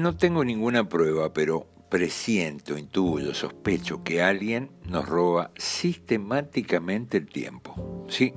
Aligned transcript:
No 0.00 0.16
tengo 0.16 0.46
ninguna 0.46 0.88
prueba, 0.88 1.34
pero 1.34 1.66
presiento, 1.90 2.78
intuyo, 2.78 3.34
sospecho 3.34 4.02
que 4.02 4.22
alguien 4.22 4.70
nos 4.86 5.06
roba 5.06 5.50
sistemáticamente 5.58 7.18
el 7.18 7.26
tiempo. 7.26 8.06
Sí, 8.08 8.32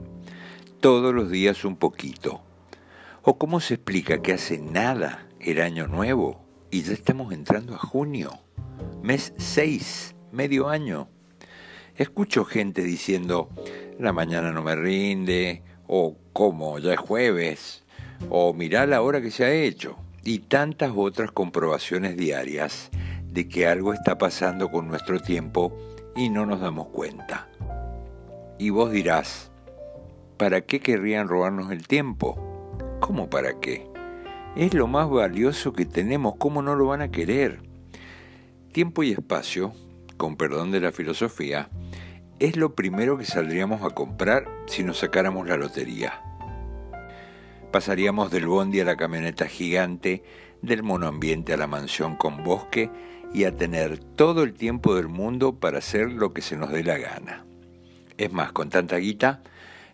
todos 0.82 1.16
los 1.16 1.32
días 1.32 1.64
un 1.64 1.78
poquito. 1.78 2.42
¿O 3.22 3.38
cómo 3.38 3.62
se 3.62 3.76
explica 3.76 4.22
que 4.22 4.34
hace 4.34 4.60
nada 4.60 5.26
el 5.40 5.62
año 5.62 5.88
nuevo 5.88 6.44
y 6.70 6.82
ya 6.82 6.92
estamos 6.92 7.32
entrando 7.32 7.76
a 7.76 7.78
junio? 7.78 8.42
Mes 9.02 9.34
6, 9.38 10.16
medio 10.34 10.68
año. 10.68 11.08
Escucho 11.96 12.44
gente 12.44 12.82
diciendo, 12.82 13.48
la 13.98 14.12
mañana 14.12 14.52
no 14.52 14.64
me 14.64 14.76
rinde, 14.76 15.64
o 15.88 16.18
cómo, 16.34 16.78
ya 16.80 16.92
es 16.92 17.00
jueves, 17.00 17.86
o 18.30 18.54
mirá 18.54 18.86
la 18.86 19.02
hora 19.02 19.22
que 19.22 19.32
se 19.32 19.46
ha 19.46 19.54
hecho, 19.54 20.03
y 20.24 20.40
tantas 20.40 20.92
otras 20.96 21.32
comprobaciones 21.32 22.18
diarias 22.18 22.90
de 23.28 23.48
que 23.48 23.68
algo 23.68 23.94
está 23.94 24.18
pasando 24.18 24.72
con 24.72 24.88
nuestro 24.88 25.20
tiempo 25.20 25.76
y 26.16 26.30
no 26.30 26.46
nos 26.46 26.62
damos 26.62 26.88
cuenta. 26.88 27.48
Y 28.60 28.70
vos 28.70 28.92
dirás, 28.92 29.52
¿para 30.38 30.62
qué 30.62 30.80
querrían 30.80 31.28
robarnos 31.28 31.72
el 31.72 31.88
tiempo? 31.88 32.38
¿Cómo 33.00 33.30
para 33.30 33.60
qué? 33.60 33.88
Es 34.56 34.74
lo 34.74 34.88
más 34.88 35.10
valioso 35.10 35.74
que 35.74 35.86
tenemos, 35.86 36.36
¿cómo 36.38 36.62
no 36.62 36.76
lo 36.76 36.86
van 36.88 37.02
a 37.02 37.12
querer? 37.12 37.62
Tiempo 38.72 39.04
y 39.04 39.12
espacio, 39.12 39.74
con 40.18 40.38
perdón 40.38 40.72
de 40.72 40.80
la 40.80 40.92
filosofía, 40.92 41.70
es 42.40 42.56
lo 42.56 42.76
primero 42.76 43.18
que 43.18 43.26
saldríamos 43.26 43.82
a 43.82 43.96
comprar 43.96 44.46
si 44.68 44.84
nos 44.84 45.00
sacáramos 45.00 45.48
la 45.48 45.58
lotería. 45.58 46.22
Pasaríamos 47.74 48.30
del 48.30 48.46
bondi 48.46 48.82
a 48.82 48.86
la 48.86 48.98
camioneta 48.98 49.48
gigante, 49.48 50.24
del 50.62 50.84
monoambiente 50.84 51.54
a 51.54 51.58
la 51.58 51.66
mansión 51.66 52.16
con 52.16 52.44
bosque 52.44 52.92
y 53.34 53.46
a 53.46 53.56
tener 53.56 53.98
todo 53.98 54.44
el 54.44 54.54
tiempo 54.54 54.94
del 54.94 55.08
mundo 55.08 55.56
para 55.56 55.80
hacer 55.80 56.12
lo 56.12 56.34
que 56.34 56.44
se 56.44 56.56
nos 56.56 56.72
dé 56.72 56.84
la 56.84 57.00
gana. 57.00 57.44
Es 58.20 58.32
más, 58.32 58.52
con 58.52 58.70
tanta 58.70 58.98
guita 58.98 59.42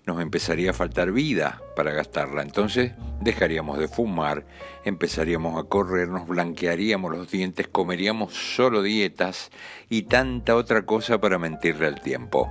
nos 0.06 0.22
empezaría 0.22 0.72
a 0.72 0.74
faltar 0.74 1.14
vida 1.14 1.62
para 1.78 1.94
gastarla, 1.94 2.42
entonces 2.42 2.92
dejaríamos 3.22 3.80
de 3.80 3.88
fumar, 3.88 4.46
empezaríamos 4.84 5.58
a 5.58 5.66
correr, 5.70 6.10
nos 6.10 6.28
blanquearíamos 6.28 7.16
los 7.16 7.32
dientes, 7.32 7.70
comeríamos 7.70 8.34
solo 8.34 8.84
dietas 8.84 9.52
y 9.88 10.02
tanta 10.02 10.58
otra 10.58 10.82
cosa 10.82 11.22
para 11.22 11.40
mentirle 11.40 11.88
al 11.88 12.02
tiempo. 12.02 12.50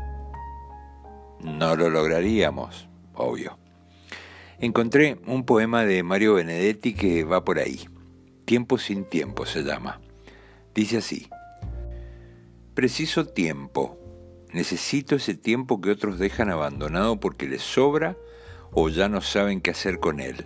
No 1.43 1.77
lo 1.77 1.91
lograríamos, 1.91 2.89
obvio. 3.13 3.59
Encontré 4.61 5.21
un 5.29 5.45
poema 5.45 5.85
de 5.85 6.03
Mario 6.03 6.35
Benedetti 6.35 6.93
que 6.93 7.23
va 7.23 7.45
por 7.45 7.61
ahí. 7.61 7.87
Tiempo 8.45 8.77
sin 8.77 9.05
tiempo 9.05 9.47
se 9.47 9.63
llama. 9.63 10.01
Dice 10.75 10.97
así, 10.97 11.29
preciso 12.75 13.25
tiempo, 13.25 13.97
necesito 14.53 15.15
ese 15.15 15.35
tiempo 15.35 15.81
que 15.81 15.93
otros 15.93 16.19
dejan 16.19 16.51
abandonado 16.51 17.21
porque 17.21 17.47
les 17.47 17.63
sobra 17.63 18.17
o 18.73 18.89
ya 18.89 19.09
no 19.09 19.21
saben 19.21 19.61
qué 19.61 19.71
hacer 19.71 20.01
con 20.01 20.19
él. 20.19 20.45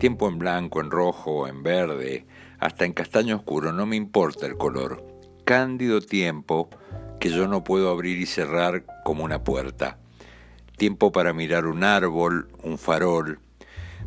Tiempo 0.00 0.28
en 0.28 0.40
blanco, 0.40 0.80
en 0.80 0.90
rojo, 0.90 1.46
en 1.46 1.62
verde, 1.62 2.26
hasta 2.58 2.86
en 2.86 2.92
castaño 2.92 3.36
oscuro, 3.36 3.72
no 3.72 3.86
me 3.86 3.94
importa 3.94 4.46
el 4.46 4.56
color. 4.56 5.06
Cándido 5.44 6.00
tiempo 6.00 6.70
que 7.20 7.30
yo 7.30 7.46
no 7.46 7.62
puedo 7.62 7.88
abrir 7.90 8.18
y 8.18 8.26
cerrar 8.26 8.84
como 9.04 9.22
una 9.22 9.44
puerta. 9.44 10.00
Tiempo 10.78 11.12
para 11.12 11.34
mirar 11.34 11.66
un 11.66 11.84
árbol, 11.84 12.48
un 12.62 12.78
farol, 12.78 13.40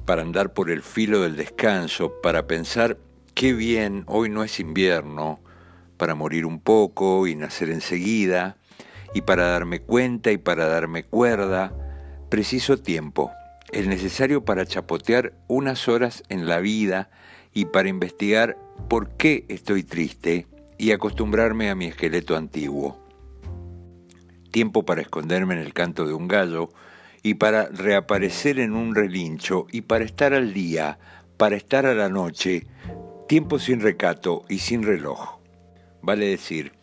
para 0.05 0.23
andar 0.23 0.53
por 0.53 0.71
el 0.71 0.81
filo 0.81 1.21
del 1.21 1.35
descanso, 1.35 2.13
para 2.23 2.47
pensar 2.47 2.97
Qué 3.33 3.53
bien, 3.53 4.03
hoy 4.07 4.29
no 4.29 4.43
es 4.43 4.59
invierno, 4.59 5.39
para 5.97 6.15
morir 6.15 6.45
un 6.45 6.59
poco 6.59 7.27
y 7.27 7.35
nacer 7.35 7.69
enseguida, 7.69 8.57
y 9.13 9.21
para 9.21 9.47
darme 9.47 9.81
cuenta 9.81 10.31
y 10.31 10.37
para 10.37 10.67
darme 10.67 11.03
cuerda, 11.03 11.73
preciso 12.29 12.77
tiempo, 12.77 13.31
el 13.71 13.89
necesario 13.89 14.43
para 14.43 14.65
chapotear 14.65 15.33
unas 15.47 15.87
horas 15.87 16.23
en 16.29 16.45
la 16.47 16.59
vida 16.59 17.09
y 17.53 17.65
para 17.65 17.89
investigar 17.89 18.57
por 18.89 19.09
qué 19.11 19.45
estoy 19.47 19.83
triste 19.83 20.45
y 20.77 20.91
acostumbrarme 20.91 21.69
a 21.69 21.75
mi 21.75 21.85
esqueleto 21.85 22.35
antiguo. 22.35 23.00
Tiempo 24.51 24.83
para 24.83 25.01
esconderme 25.01 25.55
en 25.55 25.61
el 25.61 25.73
canto 25.73 26.05
de 26.05 26.13
un 26.13 26.27
gallo 26.27 26.69
y 27.23 27.35
para 27.35 27.65
reaparecer 27.69 28.59
en 28.59 28.73
un 28.73 28.93
relincho 28.95 29.67
y 29.71 29.81
para 29.81 30.03
estar 30.03 30.33
al 30.33 30.53
día, 30.53 30.99
para 31.37 31.55
estar 31.55 31.85
a 31.85 31.95
la 31.95 32.09
noche, 32.09 32.67
Tiempo 33.31 33.59
sin 33.59 33.79
recato 33.79 34.43
y 34.49 34.59
sin 34.59 34.83
reloj. 34.83 35.39
Vale 36.01 36.25
decir, 36.25 36.73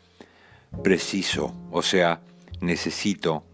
preciso, 0.83 1.55
o 1.71 1.83
sea, 1.83 2.23
necesito, 2.63 3.45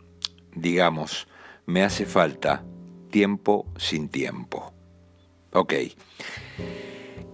digamos, 0.55 1.27
me 1.67 1.83
hace 1.83 2.07
falta 2.07 2.65
tiempo 3.11 3.67
sin 3.77 4.09
tiempo. 4.09 4.73
Ok. 5.53 5.75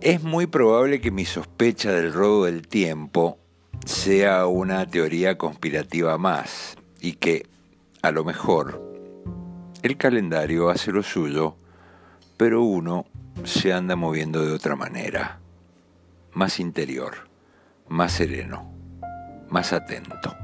Es 0.00 0.22
muy 0.22 0.46
probable 0.46 1.02
que 1.02 1.10
mi 1.10 1.26
sospecha 1.26 1.92
del 1.92 2.14
robo 2.14 2.46
del 2.46 2.66
tiempo 2.66 3.38
sea 3.84 4.46
una 4.46 4.86
teoría 4.86 5.38
conspirativa 5.38 6.18
más 6.18 6.76
y 7.00 7.12
que, 7.14 7.46
a 8.02 8.10
lo 8.10 8.24
mejor, 8.24 8.82
el 9.82 9.96
calendario 9.96 10.68
hace 10.68 10.92
lo 10.92 11.02
suyo, 11.02 11.56
pero 12.36 12.62
uno 12.62 13.06
se 13.44 13.72
anda 13.72 13.96
moviendo 13.96 14.44
de 14.44 14.52
otra 14.52 14.76
manera 14.76 15.40
más 16.32 16.60
interior, 16.60 17.28
más 17.88 18.12
sereno, 18.12 18.70
más 19.48 19.72
atento. 19.72 20.34